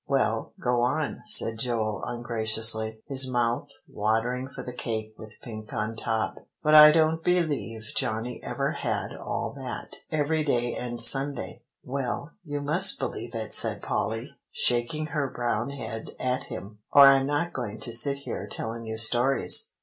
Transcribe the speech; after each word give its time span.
]"Well, 0.07 0.53
go 0.59 0.81
on," 0.81 1.21
said 1.25 1.59
Joel 1.59 2.03
ungraciously, 2.03 3.03
his 3.05 3.29
mouth 3.29 3.69
watering 3.87 4.49
for 4.49 4.63
the 4.63 4.73
cake 4.73 5.13
with 5.15 5.39
pink 5.43 5.71
on 5.73 5.95
top; 5.95 6.37
"but 6.63 6.73
I 6.73 6.91
don't 6.91 7.23
b'lieve 7.23 7.93
Johnny 7.95 8.41
ever 8.41 8.71
had 8.71 9.15
all 9.15 9.53
that, 9.57 9.97
every 10.11 10.43
day 10.43 10.73
and 10.73 10.99
Sunday." 10.99 11.61
"Well, 11.83 12.31
you 12.43 12.61
must 12.61 12.97
believe 12.97 13.35
it," 13.35 13.53
said 13.53 13.83
Polly, 13.83 14.35
shaking 14.51 15.05
her 15.05 15.29
brown 15.29 15.69
head 15.69 16.15
at 16.19 16.45
him; 16.45 16.79
"or 16.91 17.05
I'm 17.07 17.27
not 17.27 17.53
going 17.53 17.79
to 17.81 17.91
sit 17.93 18.17
here 18.25 18.47
telling 18.47 18.87
you 18.87 18.97
stories. 18.97 19.71